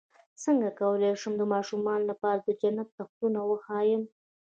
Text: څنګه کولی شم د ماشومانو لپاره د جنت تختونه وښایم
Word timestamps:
څنګه 0.43 0.69
کولی 0.79 1.11
شم 1.21 1.33
د 1.37 1.43
ماشومانو 1.53 2.09
لپاره 2.11 2.39
د 2.41 2.49
جنت 2.61 2.87
تختونه 2.97 3.39
وښایم 3.49 4.03